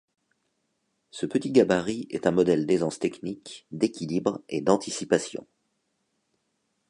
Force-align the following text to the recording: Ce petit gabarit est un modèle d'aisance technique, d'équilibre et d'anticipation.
Ce 1.11 1.27
petit 1.27 1.51
gabarit 1.51 2.07
est 2.09 2.25
un 2.25 2.31
modèle 2.31 2.65
d'aisance 2.65 2.97
technique, 2.97 3.67
d'équilibre 3.69 4.41
et 4.49 4.59
d'anticipation. 4.59 5.45